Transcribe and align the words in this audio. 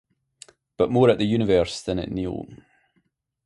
But 0.77 0.89
more 0.89 1.11
at 1.11 1.19
the 1.19 1.27
universe 1.27 1.79
than 1.83 1.99
at 1.99 2.09
Neil. 2.09 2.47